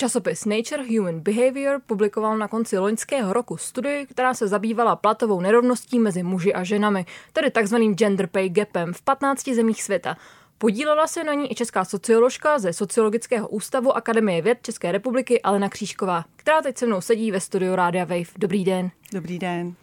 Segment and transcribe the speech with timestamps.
[0.00, 5.98] Časopis Nature Human Behavior publikoval na konci loňského roku studii, která se zabývala platovou nerovností
[5.98, 10.16] mezi muži a ženami, tedy takzvaným gender pay gapem v 15 zemích světa.
[10.58, 15.68] Podílela se na ní i česká socioložka ze Sociologického ústavu Akademie věd České republiky Alena
[15.68, 18.32] Křížková, která teď se mnou sedí ve studiu Rádia Wave.
[18.38, 18.90] Dobrý den.
[19.12, 19.74] Dobrý den.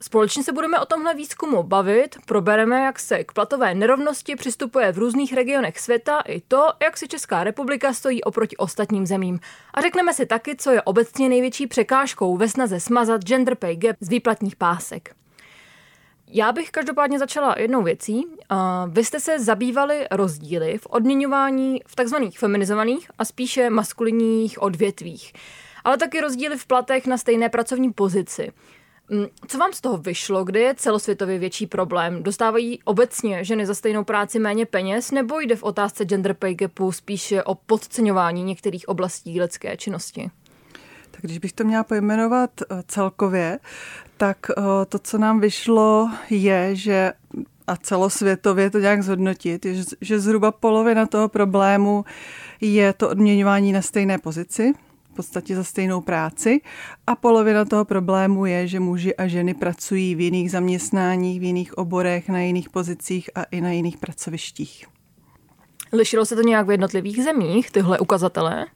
[0.00, 4.98] Společně se budeme o tomhle výzkumu bavit, probereme, jak se k platové nerovnosti přistupuje v
[4.98, 9.40] různých regionech světa i to, jak si Česká republika stojí oproti ostatním zemím.
[9.74, 13.96] A řekneme si taky, co je obecně největší překážkou ve snaze smazat gender pay gap
[14.00, 15.14] z výplatních pásek.
[16.26, 18.26] Já bych každopádně začala jednou věcí.
[18.88, 25.32] Vy jste se zabývali rozdíly v odměňování v takzvaných feminizovaných a spíše maskulinních odvětvích,
[25.84, 28.52] ale taky rozdíly v platech na stejné pracovní pozici.
[29.10, 30.44] Mm, co vám z toho vyšlo?
[30.44, 32.22] Kde je celosvětově větší problém?
[32.22, 36.92] Dostávají obecně ženy za stejnou práci méně peněz, nebo jde v otázce gender pay gapu
[36.92, 40.30] spíše o podceňování některých oblastí lidské činnosti?
[41.10, 43.58] Tak když bych to měla pojmenovat eh, celkově,
[44.16, 47.12] tak eh, to, co nám vyšlo, je, že
[47.66, 49.66] a celosvětově to nějak zhodnotit,
[50.00, 52.04] že zhruba polovina toho problému
[52.60, 54.72] je to odměňování na stejné pozici,
[55.18, 56.60] podstatě za stejnou práci
[57.06, 61.78] a polovina toho problému je, že muži a ženy pracují v jiných zaměstnáních, v jiných
[61.78, 64.86] oborech, na jiných pozicích a i na jiných pracovištích.
[65.92, 68.66] Lišilo se to nějak v jednotlivých zemích, tyhle ukazatele?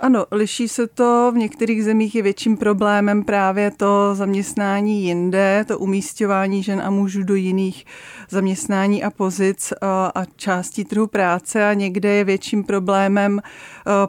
[0.00, 1.32] Ano, liší se to.
[1.34, 7.22] V některých zemích je větším problémem právě to zaměstnání jinde, to umístěvání žen a mužů
[7.22, 7.86] do jiných
[8.30, 9.72] zaměstnání a pozic
[10.14, 13.40] a částí trhu práce a někde je větším problémem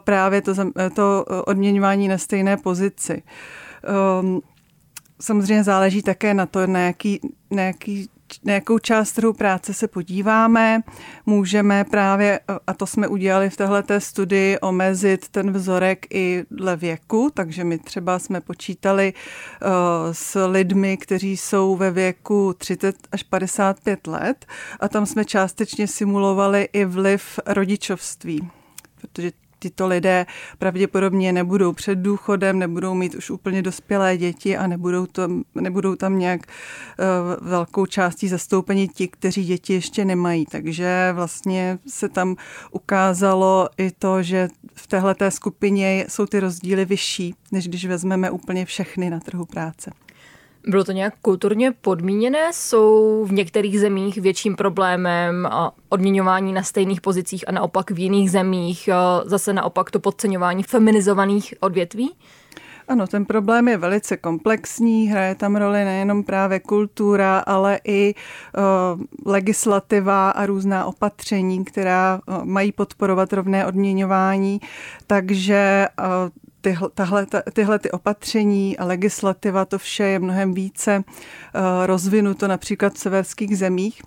[0.04, 0.54] právě to,
[0.94, 3.22] to odměňování na stejné pozici.
[4.18, 4.40] Ehm,
[5.20, 7.20] samozřejmě záleží také na to, na jaký,
[7.50, 8.08] na jaký
[8.44, 10.82] na jakou část trhu práce se podíváme,
[11.26, 17.30] můžeme právě, a to jsme udělali v této studii, omezit ten vzorek i dle věku,
[17.34, 19.68] takže my třeba jsme počítali uh,
[20.12, 24.46] s lidmi, kteří jsou ve věku 30 až 55 let.
[24.80, 28.50] A tam jsme částečně simulovali i vliv rodičovství.
[29.00, 30.26] Protože tyto lidé
[30.58, 36.18] pravděpodobně nebudou před důchodem, nebudou mít už úplně dospělé děti a nebudou, to, nebudou tam
[36.18, 40.46] nějak uh, velkou částí zastoupeni ti, kteří děti ještě nemají.
[40.46, 42.36] Takže vlastně se tam
[42.70, 48.64] ukázalo i to, že v téhleté skupině jsou ty rozdíly vyšší, než když vezmeme úplně
[48.64, 49.90] všechny na trhu práce.
[50.66, 52.50] Bylo to nějak kulturně podmíněné?
[52.52, 55.48] Jsou v některých zemích větším problémem
[55.88, 58.88] odměňování na stejných pozicích a naopak v jiných zemích
[59.24, 62.14] zase naopak to podceňování feminizovaných odvětví?
[62.88, 69.32] Ano, ten problém je velice komplexní, hraje tam roli nejenom právě kultura, ale i uh,
[69.32, 74.60] legislativa a různá opatření, která uh, mají podporovat rovné odměňování.
[75.06, 76.06] Takže uh,
[76.62, 82.94] tyhle, tahle, tyhle ty opatření a legislativa, to vše je mnohem více uh, rozvinuto například
[82.94, 84.02] v severských zemích,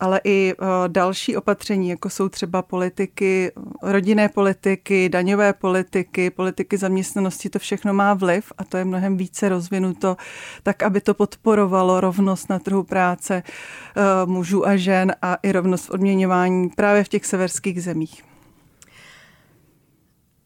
[0.00, 7.50] ale i uh, další opatření, jako jsou třeba politiky, rodinné politiky, daňové politiky, politiky zaměstnanosti,
[7.50, 10.16] to všechno má vliv a to je mnohem více rozvinuto,
[10.62, 15.90] tak aby to podporovalo rovnost na trhu práce uh, mužů a žen a i rovnost
[15.90, 18.29] odměňování právě v těch severských zemích.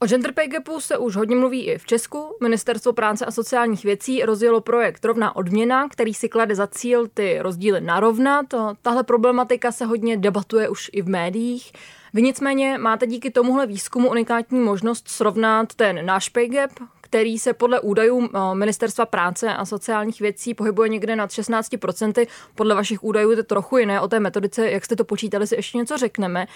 [0.05, 2.37] O gender pay gapu se už hodně mluví i v Česku.
[2.43, 7.39] Ministerstvo práce a sociálních věcí rozjelo projekt Rovná odměna, který si klade za cíl ty
[7.41, 8.47] rozdíly narovnat.
[8.83, 11.73] Tahle problematika se hodně debatuje už i v médiích.
[12.15, 16.71] Vy nicméně máte díky tomuhle výzkumu unikátní možnost srovnat ten náš pay gap,
[17.01, 22.27] který se podle údajů eh, Ministerstva práce a sociálních věcí pohybuje někde nad 16%.
[22.55, 24.01] Podle vašich údajů je to trochu jiné.
[24.01, 26.47] O té metodice, jak jste to počítali, si ještě něco řekneme.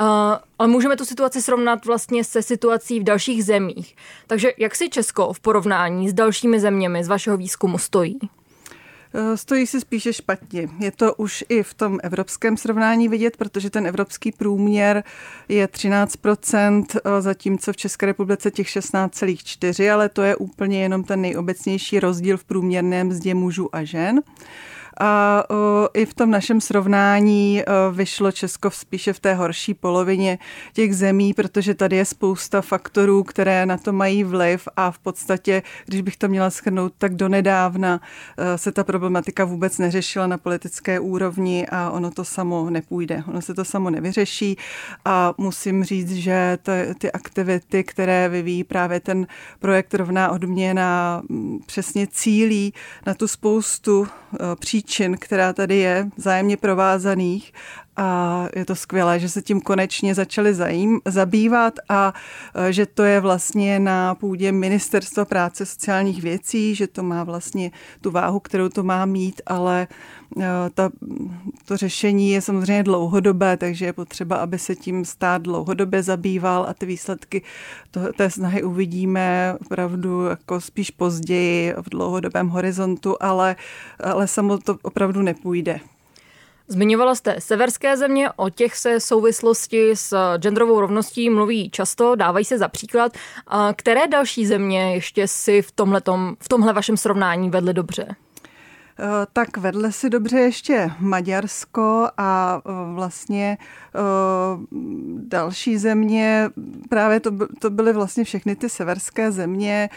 [0.00, 0.06] Uh,
[0.58, 3.96] ale můžeme tu situaci srovnat vlastně se situací v dalších zemích.
[4.26, 8.18] Takže jak si Česko v porovnání s dalšími zeměmi z vašeho výzkumu stojí?
[9.14, 10.68] Eh, stojí si spíše špatně.
[10.78, 15.04] Je to už i v tom evropském srovnání vidět, protože ten evropský průměr
[15.48, 21.20] je 13%, eh, zatímco v České republice těch 16,4%, ale to je úplně jenom ten
[21.20, 24.20] nejobecnější rozdíl v průměrném mzdě mužů a žen.
[25.02, 25.44] A
[25.94, 27.62] i v tom našem srovnání
[27.92, 30.38] vyšlo Česko spíše v té horší polovině
[30.72, 35.62] těch zemí, protože tady je spousta faktorů, které na to mají vliv a v podstatě,
[35.86, 38.00] když bych to měla schrnout, tak donedávna
[38.56, 43.22] se ta problematika vůbec neřešila na politické úrovni a ono to samo nepůjde.
[43.28, 44.56] Ono se to samo nevyřeší
[45.04, 49.26] a musím říct, že ty, ty aktivity, které vyvíjí právě ten
[49.60, 51.22] projekt Rovná odměna,
[51.66, 52.74] přesně cílí
[53.06, 54.08] na tu spoustu
[54.54, 57.52] příčin příčin, která tady je, zájemně provázaných
[58.00, 62.14] a je to skvělé, že se tím konečně začali zajím, zabývat a
[62.54, 67.70] e, že to je vlastně na půdě Ministerstva práce sociálních věcí, že to má vlastně
[68.00, 69.88] tu váhu, kterou to má mít, ale
[70.40, 70.90] e, ta,
[71.64, 76.74] to řešení je samozřejmě dlouhodobé, takže je potřeba, aby se tím stát dlouhodobě zabýval a
[76.74, 77.42] ty výsledky
[77.90, 83.56] to, té snahy uvidíme opravdu jako spíš později v dlouhodobém horizontu, ale,
[84.04, 85.80] ale samo to opravdu nepůjde.
[86.70, 92.58] Zmiňovala jste severské země, o těch se souvislosti s genderovou rovností mluví často, dávají se
[92.58, 93.12] za příklad.
[93.76, 98.16] Které další země ještě si v, tomhletom, v tomhle vašem srovnání vedly dobře?
[99.02, 103.58] Eh, tak vedle si dobře ještě Maďarsko a eh, vlastně
[103.94, 103.98] eh,
[105.16, 106.50] další země,
[106.88, 109.88] právě to, to byly vlastně všechny ty severské země.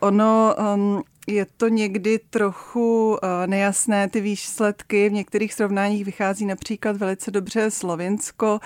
[0.00, 5.08] Ono ehm, je to někdy trochu nejasné, ty výsledky.
[5.08, 8.60] V některých srovnáních vychází například velice dobře Slovinsko.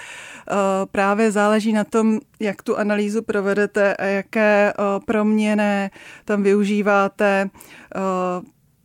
[0.90, 4.72] Právě záleží na tom, jak tu analýzu provedete a jaké
[5.06, 5.90] proměny
[6.24, 7.50] tam využíváte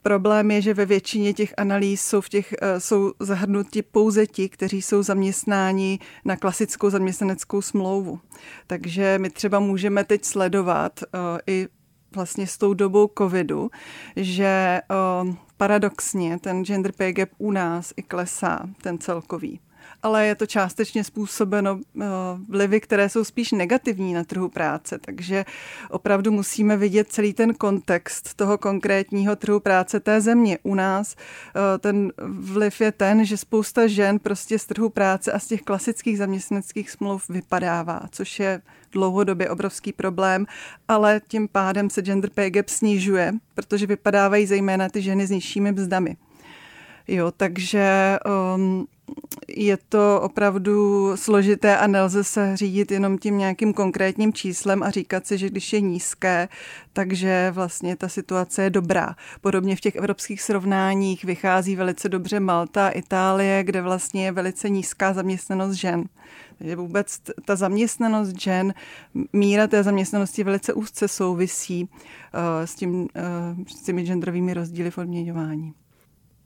[0.01, 4.49] Problém je, že ve většině těch analýz jsou, v těch, eh, jsou zahrnuti pouze ti,
[4.49, 8.19] kteří jsou zaměstnáni na klasickou zaměstnaneckou smlouvu.
[8.67, 10.99] Takže my třeba můžeme teď sledovat
[11.47, 11.67] i
[12.15, 13.71] vlastně s tou dobou covidu,
[14.15, 14.81] že
[15.25, 19.59] uh, paradoxně ten gender pay gap u nás i klesá, ten celkový
[20.03, 22.05] ale je to částečně způsobeno eh,
[22.49, 24.99] vlivy, které jsou spíš negativní na trhu práce.
[25.05, 25.45] Takže
[25.89, 30.57] opravdu musíme vidět celý ten kontext toho konkrétního trhu práce té země.
[30.63, 35.39] U nás eh, ten vliv je ten, že spousta žen prostě z trhu práce a
[35.39, 38.61] z těch klasických zaměstnaneckých smluv vypadává, což je
[38.91, 40.45] dlouhodobě obrovský problém,
[40.87, 45.71] ale tím pádem se gender pay gap snižuje, protože vypadávají zejména ty ženy s nižšími
[45.71, 46.17] mzdami.
[47.07, 48.17] Jo, takže
[48.55, 48.87] um,
[49.47, 55.27] je to opravdu složité a nelze se řídit jenom tím nějakým konkrétním číslem a říkat
[55.27, 56.47] si, že když je nízké,
[56.93, 59.15] takže vlastně ta situace je dobrá.
[59.41, 65.13] Podobně v těch evropských srovnáních vychází velice dobře Malta, Itálie, kde vlastně je velice nízká
[65.13, 66.03] zaměstnanost žen.
[66.57, 68.73] Takže vůbec ta zaměstnanost žen,
[69.33, 71.89] míra té zaměstnanosti velice úzce souvisí uh,
[72.65, 73.07] s, tím, uh,
[73.67, 75.73] s těmi genderovými rozdíly v odměňování.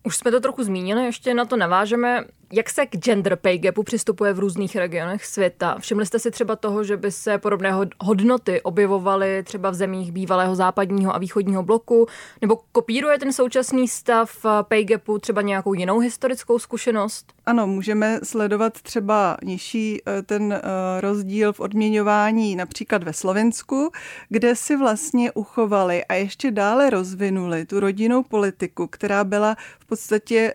[0.04, 2.24] Už jsme to trochu zmínili, ještě na to navážeme.
[2.52, 5.78] Jak se k gender pay gapu přistupuje v různých regionech světa?
[5.80, 10.56] Všimli jste si třeba toho, že by se podobné hodnoty objevovaly třeba v zemích bývalého
[10.56, 12.08] západního a východního bloku?
[12.42, 17.34] Nebo kopíruje ten současný stav pay gapu třeba nějakou jinou historickou zkušenost?
[17.46, 20.62] Ano, můžeme sledovat třeba nižší eh, ten eh,
[21.02, 23.92] rozdíl v odměňování například ve Slovensku,
[24.30, 30.54] kde si vlastně uchovali a ještě dále rozvinuli tu rodinnou politiku, která byla v podstatě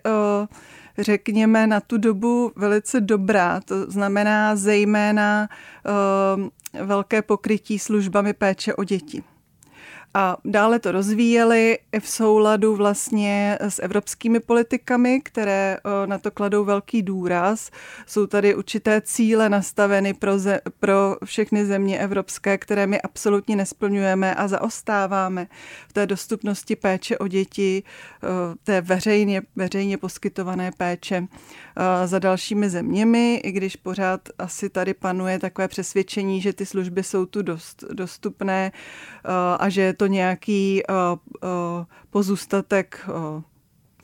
[0.98, 3.60] řekněme, na tu dobu velice dobrá.
[3.60, 5.48] To znamená zejména
[6.74, 9.22] uh, velké pokrytí službami péče o děti.
[10.14, 15.76] A dále to rozvíjeli v souladu vlastně s evropskými politikami, které
[16.06, 17.70] na to kladou velký důraz.
[18.06, 24.34] Jsou tady určité cíle nastaveny pro, ze, pro všechny země evropské, které my absolutně nesplňujeme
[24.34, 25.46] a zaostáváme
[25.88, 27.82] v té dostupnosti péče o děti,
[28.64, 31.26] té veřejně, veřejně poskytované péče
[32.04, 37.26] za dalšími zeměmi, i když pořád asi tady panuje takové přesvědčení, že ty služby jsou
[37.26, 38.72] tu dost, dostupné
[39.58, 40.82] a že to nějaký
[42.10, 43.08] pozůstatek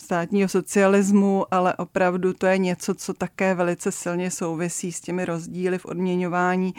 [0.01, 5.79] státního socialismu, ale opravdu to je něco, co také velice silně souvisí s těmi rozdíly
[5.79, 6.75] v odměňování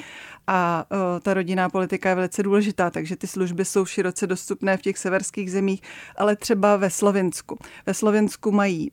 [0.47, 0.85] a
[1.21, 5.51] ta rodinná politika je velice důležitá, takže ty služby jsou široce dostupné v těch severských
[5.51, 5.81] zemích,
[6.17, 7.57] ale třeba ve Slovensku.
[7.85, 8.91] Ve Slovensku mají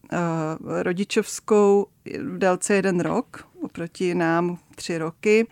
[0.82, 1.86] rodičovskou
[2.22, 5.46] v délce jeden rok, oproti nám tři roky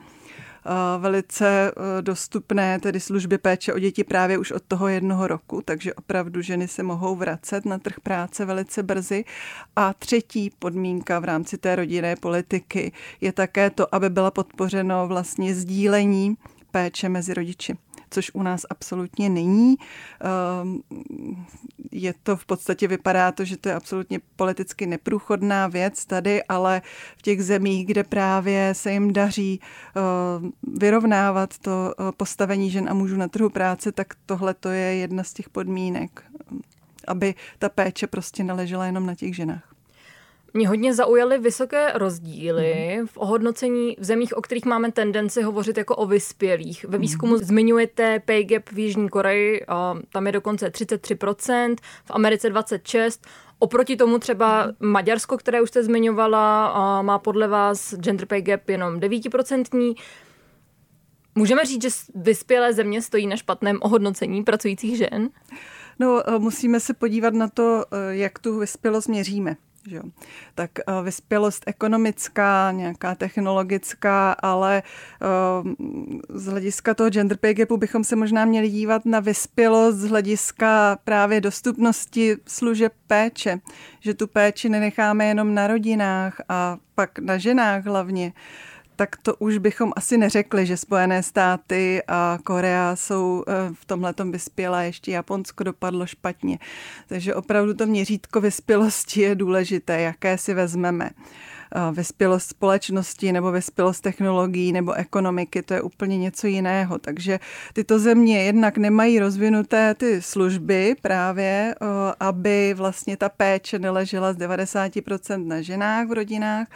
[0.99, 5.95] velice e, dostupné tedy služby péče o děti právě už od toho jednoho roku, takže
[5.95, 9.25] opravdu ženy se mohou vracet na trh práce velice brzy.
[9.77, 15.55] A třetí podmínka v rámci té rodinné politiky je také to, aby byla podpořeno vlastně
[15.55, 16.37] sdílení
[16.71, 17.77] péče mezi rodiči
[18.11, 19.77] což u nás absolutně není.
[20.21, 20.81] Ehm,
[21.93, 26.83] je to v podstatě, vypadá to, že to je absolutně politicky neprůchodná věc tady, ale
[27.19, 32.95] v těch zemích, kde právě se jim daří ehm, vyrovnávat to eh, postavení žen a
[32.95, 36.23] mužů na trhu práce, tak tohle to je jedna z těch podmínek,
[37.07, 39.80] aby ta péče prostě neležela jenom na těch ženách.
[40.55, 43.07] Mě hodně zaujaly vysoké rozdíly mm.
[43.07, 46.85] v ohodnocení v zemích, o kterých máme tendenci hovořit jako o vyspělých.
[46.85, 47.39] Ve výzkumu mm.
[47.39, 49.65] zmiňujete pay gap v Jižní Koreji,
[50.13, 53.11] tam je dokonce 33%, v Americe 26%,
[53.63, 59.01] Oproti tomu třeba Maďarsko, které už jste zmiňovala, má podle vás gender pay gap jenom
[59.01, 59.95] 9%.
[61.35, 65.31] Můžeme říct, že vyspělé země stojí na špatném ohodnocení pracujících žen?
[65.99, 69.57] No, eh, musíme se podívat na to, eh, jak tu vyspělost měříme.
[69.91, 70.01] Že?
[70.55, 74.83] Tak uh, vyspělost ekonomická, nějaká technologická, ale
[75.63, 75.73] uh,
[76.29, 80.99] z hlediska toho gender pay gapu bychom se možná měli dívat na vyspělost z hlediska
[81.05, 83.61] právě dostupnosti služeb péče,
[84.01, 88.70] že tu péči nenecháme jenom na rodinách a pak na ženách hlavně, uh,
[89.01, 94.15] tak to už bychom asi neřekli, že Spojené státy a Korea jsou eh, v tomhle
[94.31, 96.59] vyspělé, ještě Japonsko dopadlo špatně.
[97.09, 104.01] Takže opravdu to měřítko vyspělosti je důležité, jaké si vezmeme eh, vyspělost společnosti nebo vyspělost
[104.01, 106.99] technologií nebo ekonomiky, to je úplně něco jiného.
[106.99, 107.41] Takže
[107.73, 111.87] tyto země jednak nemají rozvinuté ty služby právě, eh,
[112.21, 116.69] aby vlastně ta péče neležela z 90% na ženách v rodinách,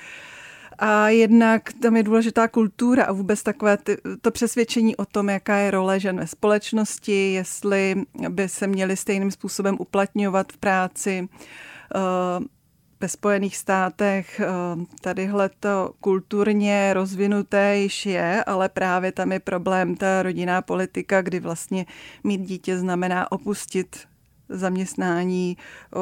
[0.78, 5.56] a jednak tam je důležitá kultura a vůbec takové ty, to přesvědčení o tom, jaká
[5.56, 11.28] je role žen ve společnosti, jestli by se měly stejným způsobem uplatňovat v práci.
[11.94, 12.44] Eh,
[13.00, 14.46] ve Spojených státech eh,
[15.00, 21.40] tadyhle to kulturně rozvinuté již je, ale právě tam je problém ta rodinná politika, kdy
[21.40, 21.86] vlastně
[22.24, 23.96] mít dítě znamená opustit
[24.48, 25.56] zaměstnání,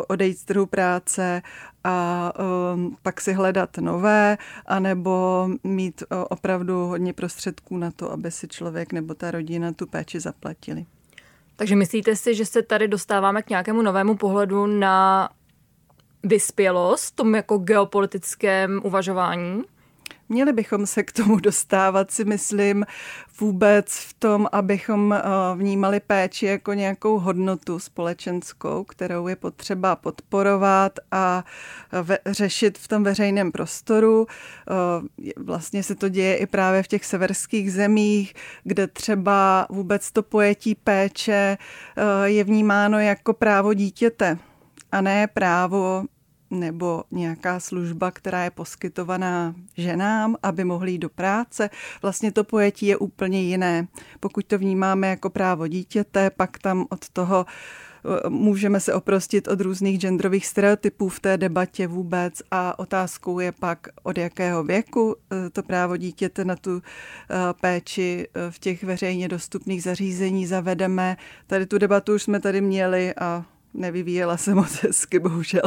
[0.09, 1.43] odejít z trhu práce
[1.85, 2.33] a
[2.75, 8.93] um, pak si hledat nové, anebo mít opravdu hodně prostředků na to, aby si člověk
[8.93, 10.87] nebo ta rodina tu péči zaplatili.
[11.57, 15.29] Takže myslíte si, že se tady dostáváme k nějakému novému pohledu na
[16.23, 19.63] vyspělost, tom jako geopolitickém uvažování?
[20.33, 22.87] Měli bychom se k tomu dostávat, si myslím,
[23.41, 25.23] vůbec v tom, abychom eh,
[25.57, 31.45] vnímali péči jako nějakou hodnotu společenskou, kterou je potřeba podporovat a
[32.03, 34.27] ve, řešit v tom veřejném prostoru.
[34.27, 38.35] Eh, vlastně se to děje i právě v těch severských zemích,
[38.65, 41.59] kde třeba vůbec to pojetí péče
[41.97, 44.39] eh, je vnímáno jako právo dítěte
[44.93, 46.05] a ne právo
[46.53, 51.71] nebo nějaká služba, která je poskytovaná ženám, aby mohly jít do práce.
[52.03, 53.89] Vlastně to pojetí je úplně jiné.
[54.21, 59.61] Pokud to vnímáme jako právo dítěte, pak tam od toho eh, můžeme se oprostit od
[59.61, 65.51] různých genderových stereotypů v té debatě vůbec a otázkou je pak, od jakého věku eh,
[65.51, 71.17] to právo dítěte na tu eh, péči v těch veřejně dostupných zařízení zavedeme.
[71.47, 73.45] Tady tu debatu už jsme tady měli a
[73.75, 75.63] nevyvíjela se moc hezky, bohužel.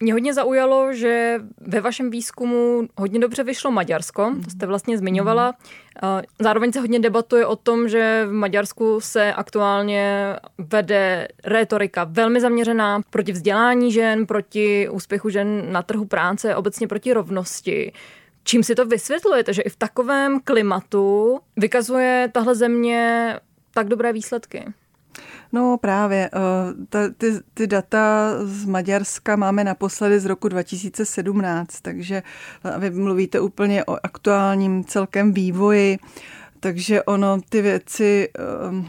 [0.00, 5.54] Mě hodně zaujalo, že ve vašem výzkumu hodně dobře vyšlo Maďarsko, to jste vlastně zmiňovala.
[6.38, 13.00] Zároveň se hodně debatuje o tom, že v Maďarsku se aktuálně vede retorika velmi zaměřená
[13.10, 17.92] proti vzdělání žen, proti úspěchu žen na trhu práce, obecně proti rovnosti.
[18.44, 23.34] Čím si to vysvětlujete, že i v takovém klimatu vykazuje tahle země
[23.74, 24.64] tak dobré výsledky?
[25.52, 26.38] No právě, eh,
[26.88, 32.22] ta, ty, ty data z Maďarska máme naposledy z roku 2017, takže
[32.78, 35.98] vy mluvíte úplně o aktuálním celkem vývoji
[36.60, 38.88] takže ono, ty věci, ehm,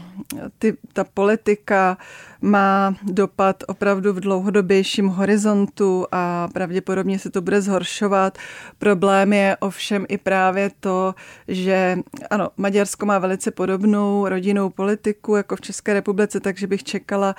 [0.58, 1.98] ty, ta politika
[2.40, 8.38] má dopad opravdu v dlouhodobějším horizontu a pravděpodobně se to bude zhoršovat.
[8.78, 11.14] Problém je ovšem i právě to,
[11.48, 11.98] že
[12.30, 17.34] ano, Maďarsko má velice podobnou rodinnou politiku jako v České republice, takže bych čekala,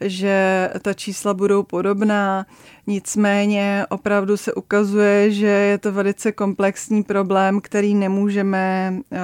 [0.00, 2.46] že ta čísla budou podobná.
[2.86, 9.18] Nicméně opravdu se ukazuje, že je to velice komplexní problém, který nemůžeme uh,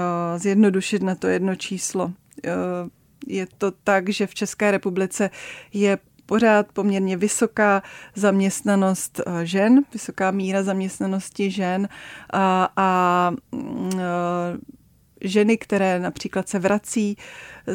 [0.48, 2.04] zjednodušit na to jedno číslo.
[2.04, 2.12] Uh,
[3.26, 5.30] je to tak, že v České republice
[5.72, 7.82] je pořád poměrně vysoká
[8.14, 11.88] zaměstnanost uh, žen, vysoká míra zaměstnanosti žen
[12.32, 13.32] a, a
[15.20, 17.16] ženy, které například se vrací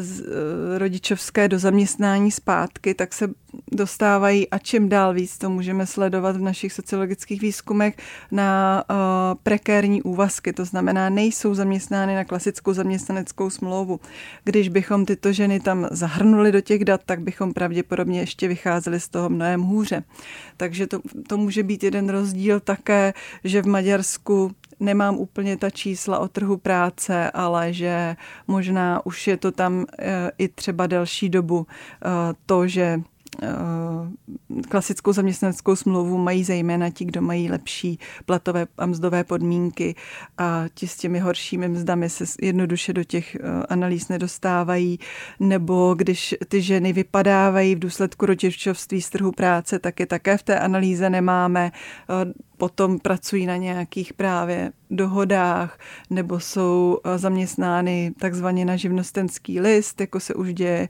[0.00, 3.28] z eh, rodičovské do zaměstnání zpátky, tak se
[3.72, 7.96] dostávají a čím dál víc, to můžeme sledovat v našich sociologických výzkumech,
[8.30, 8.96] na uh,
[9.42, 14.00] prekérní úvazky, to znamená, nejsou zaměstnány na klasickou zaměstnaneckou smlouvu.
[14.44, 19.08] Když bychom tyto ženy tam zahrnuli do těch dat, tak bychom pravděpodobně ještě vycházeli z
[19.08, 20.02] toho mnohem hůře.
[20.56, 26.18] Takže to, to může být jeden rozdíl také, že v Maďarsku nemám úplně ta čísla
[26.18, 31.66] o trhu práce, ale že možná už je to tam eh, i třeba delší dobu
[32.04, 32.08] eh,
[32.46, 33.00] to, že
[34.68, 39.94] klasickou zaměstnaneckou smlouvu mají zejména ti, kdo mají lepší platové a mzdové podmínky
[40.38, 43.36] a ti s těmi horšími mzdami se jednoduše do těch
[43.68, 44.98] analýz nedostávají,
[45.40, 50.42] nebo když ty ženy vypadávají v důsledku rodičovství z trhu práce, tak je také v
[50.42, 51.72] té analýze nemáme
[52.64, 55.78] potom pracují na nějakých právě dohodách
[56.10, 60.88] nebo jsou eh, zaměstnány takzvaně na živnostenský list, jako se už děje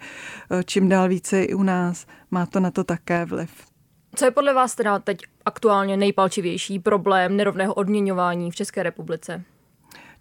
[0.51, 2.07] eh, čím dál více i u nás.
[2.31, 3.51] Má to na to také vliv.
[4.15, 9.43] Co je podle vás teda teď aktuálně nejpalčivější problém nerovného odměňování v České republice?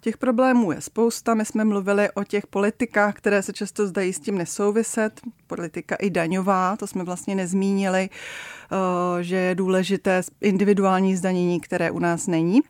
[0.04, 1.34] Těch problémů je spousta.
[1.34, 5.20] My jsme mluvili o těch politikách, které se často zdají s tím nesouviset.
[5.46, 11.98] Politika i daňová, to jsme vlastně nezmínili, eh, že je důležité individuální zdanění, které u
[11.98, 12.60] nás není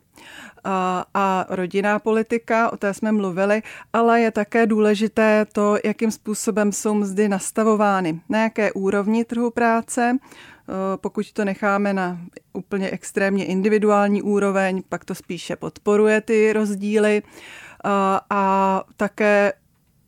[1.14, 3.62] a rodinná politika, o té jsme mluvili,
[3.92, 10.18] ale je také důležité to, jakým způsobem jsou mzdy nastavovány, na jaké úrovni trhu práce,
[10.18, 10.53] Eh,
[10.97, 12.21] pokud to necháme na
[12.52, 17.23] úplně extrémně individuální úroveň, pak to spíše podporuje ty rozdíly.
[17.25, 17.90] Eh,
[18.30, 19.52] a také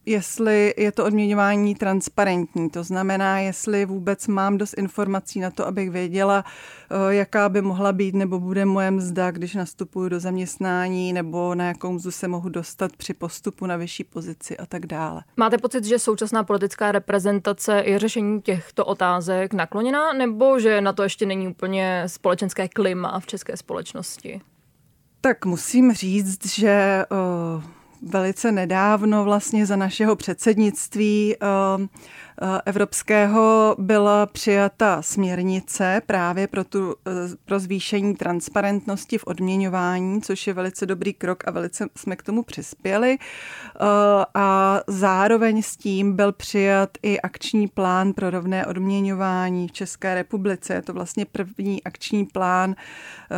[0.06, 2.70] jestli je to odměňování transparentní.
[2.70, 6.44] To znamená, jestli vůbec mám dost informací na to, abych věděla,
[6.90, 11.64] eh, jaká by mohla být nebo bude moje mzda, když nastupuju do zaměstnání, nebo na
[11.64, 15.22] jakou mzdu se mohu dostat při postupu na vyšší pozici a tak dále.
[15.36, 21.02] Máte pocit, že současná politická reprezentace je řešení těchto otázek nakloněná, nebo že na to
[21.02, 24.40] ještě není úplně společenské klima v české společnosti?
[25.20, 27.04] Tak musím říct, že
[27.56, 27.62] uh,
[28.06, 31.46] velice nedávno vlastně za našeho předsednictví uh,
[31.80, 31.88] Eh,
[32.66, 37.10] evropského byla přijata směrnice právě pro, tu, eh,
[37.44, 42.42] pro zvýšení transparentnosti v odměňování, což je velice dobrý krok a velice jsme k tomu
[42.42, 43.18] přispěli.
[43.20, 43.78] Eh,
[44.34, 50.74] a zároveň s tím byl přijat i akční plán pro rovné odměňování v České republice.
[50.74, 52.74] Je to vlastně první akční plán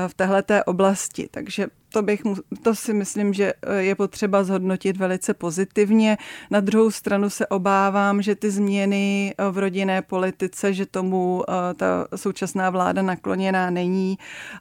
[0.08, 1.28] v téhleté oblasti.
[1.30, 2.22] Takže to, bych,
[2.62, 6.18] to si myslím, že je potřeba zhodnotit velice pozitivně.
[6.50, 11.44] Na druhou stranu se obávám, že ty změny změny eh, v rodinné politice, že tomu
[11.48, 14.18] eh, ta současná vláda nakloněná není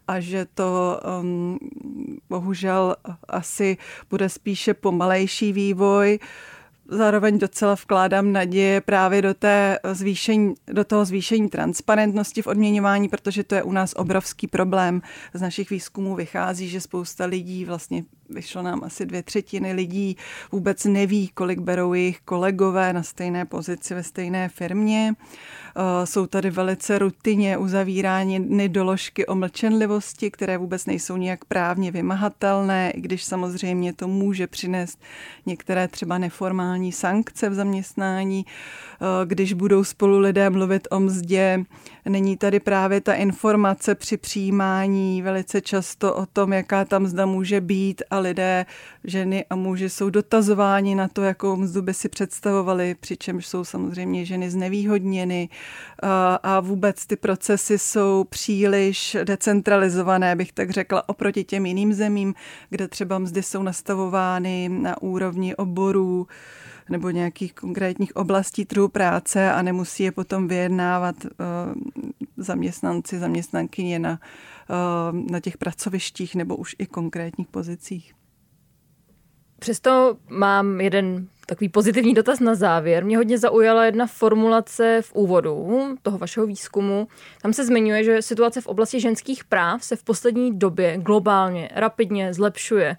[0.07, 1.59] a že to um,
[2.29, 2.95] bohužel
[3.27, 3.77] asi
[4.09, 6.19] bude spíše pomalejší vývoj.
[6.89, 13.43] Zároveň docela vkládám naděje právě do, té zvýšení, do toho zvýšení transparentnosti v odměňování, protože
[13.43, 15.01] to je u nás obrovský problém.
[15.33, 20.17] Z našich výzkumů vychází, že spousta lidí vlastně vyšlo nám asi dvě třetiny lidí,
[20.51, 25.13] vůbec neví, kolik berou jejich kolegové na stejné pozici ve stejné firmě.
[25.79, 32.91] Eh, jsou tady velice rutině uzavírány doložky o mlčenlivosti, které vůbec nejsou nijak právně vymahatelné,
[32.91, 34.99] i když samozřejmě to může přinést
[35.45, 38.45] některé třeba neformální sankce v zaměstnání.
[38.45, 41.63] Eh, když budou spolu lidé mluvit o mzdě,
[42.05, 47.61] není tady právě ta informace při přijímání velice často o tom, jaká tam mzda může
[47.61, 48.65] být lidé,
[49.03, 54.25] ženy a muži jsou dotazováni na to, jakou mzdu by si představovali, přičemž jsou samozřejmě
[54.25, 55.49] ženy znevýhodněny
[56.43, 62.33] a vůbec ty procesy jsou příliš decentralizované, bych tak řekla, oproti těm jiným zemím,
[62.69, 66.27] kde třeba mzdy jsou nastavovány na úrovni oborů,
[66.89, 71.15] nebo nějakých konkrétních oblastí trhu práce a nemusí je potom vyjednávat
[72.37, 74.17] zaměstnanci, zaměstnankyně na, uh,
[75.31, 78.13] na těch pracovištích nebo už i konkrétních pozicích.
[79.59, 83.05] Přesto mám jeden takový pozitivní dotaz na závěr.
[83.05, 85.69] Mě hodně zaujala jedna formulace v úvodu
[86.01, 87.07] toho vašeho výzkumu.
[87.41, 92.33] Tam se zmiňuje, že situace v oblasti ženských práv se v poslední době globálně, rapidně
[92.33, 92.97] zlepšuje.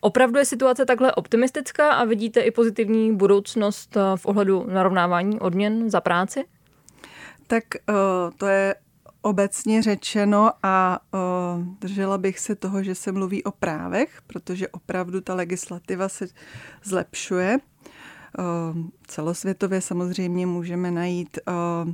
[0.00, 5.90] Opravdu je situace takhle optimistická a vidíte i pozitivní budoucnost eh, v ohledu narovnávání odměn
[5.90, 6.44] za práci?
[7.46, 7.92] Tak eh,
[8.36, 8.74] to je
[9.26, 15.20] obecně řečeno a uh, držela bych se toho, že se mluví o právech, protože opravdu
[15.20, 16.26] ta legislativa se
[16.84, 17.58] zlepšuje.
[18.38, 21.92] Uh, celosvětově samozřejmě můžeme najít uh,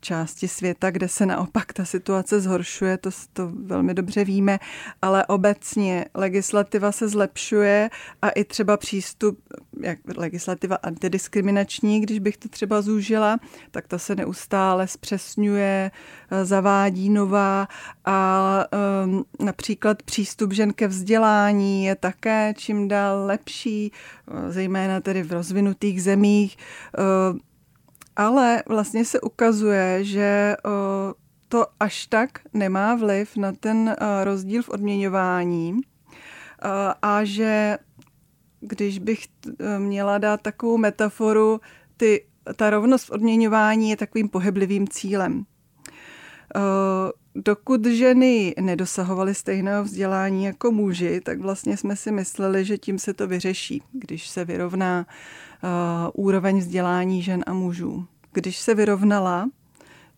[0.00, 4.58] části světa, kde se naopak ta situace zhoršuje, to, to velmi dobře víme,
[5.02, 7.90] ale obecně legislativa se zlepšuje
[8.22, 9.38] a i třeba přístup,
[9.82, 13.38] jak legislativa antidiskriminační, když bych to třeba zúžila,
[13.70, 15.90] tak ta se neustále zpřesňuje,
[16.42, 17.68] zavádí nová
[18.04, 18.64] a
[19.04, 23.92] um, například přístup žen ke vzdělání je také čím dál lepší,
[24.48, 26.56] zejména tedy v rozvinutých zemích.
[26.98, 27.38] Uh,
[28.16, 30.56] ale vlastně se ukazuje, že
[31.48, 35.80] to až tak nemá vliv na ten rozdíl v odměňování
[37.02, 37.78] a že
[38.62, 39.26] když bych
[39.78, 41.60] měla dát takovou metaforu,
[41.96, 42.24] ty
[42.56, 45.44] ta rovnost v odměňování je takovým pohyblivým cílem.
[47.34, 53.14] Dokud ženy nedosahovaly stejného vzdělání jako muži, tak vlastně jsme si mysleli, že tím se
[53.14, 55.06] to vyřeší, když se vyrovná
[56.14, 58.06] úroveň vzdělání žen a mužů.
[58.32, 59.48] Když se vyrovnala,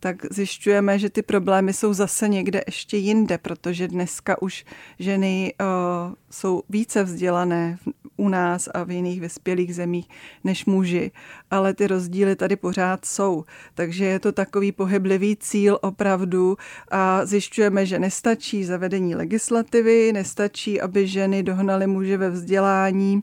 [0.05, 4.64] tak zjišťujeme, že ty problémy jsou zase někde ještě jinde, protože dneska už
[4.99, 7.79] ženy uh, jsou více vzdělané
[8.17, 10.09] u nás a v jiných vyspělých zemích
[10.45, 11.11] než muži,
[11.51, 13.45] ale ty rozdíly tady pořád jsou.
[13.75, 16.57] Takže je to takový pohyblivý cíl opravdu
[16.90, 23.23] a zjišťujeme, že nestačí zavedení legislativy, nestačí, aby ženy dohnaly muže ve vzdělání,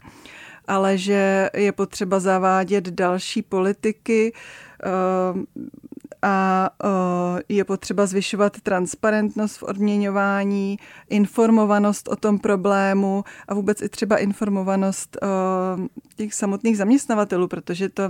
[0.67, 4.33] ale že je potřeba zavádět další politiky,
[6.21, 6.69] a
[7.49, 10.79] je potřeba zvyšovat transparentnost v odměňování,
[11.09, 15.17] informovanost o tom problému a vůbec i třeba informovanost
[16.15, 18.03] těch samotných zaměstnavatelů, protože to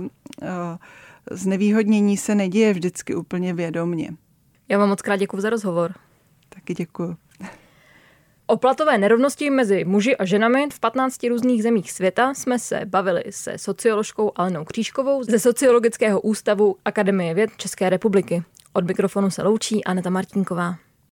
[1.30, 4.10] znevýhodnění se neděje vždycky úplně vědomně.
[4.68, 5.94] Já vám moc krát děkuji za rozhovor.
[6.48, 7.16] Taky děkuji.
[8.46, 13.24] O platové nerovnosti mezi muži a ženami v 15 různých zemích světa jsme se bavili
[13.30, 18.42] se socioložkou Alenou Křížkovou ze Sociologického ústavu Akademie věd České republiky.
[18.72, 20.74] Od mikrofonu se loučí Aneta Martinková.